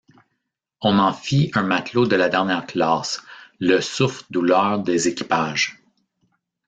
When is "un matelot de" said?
1.53-2.15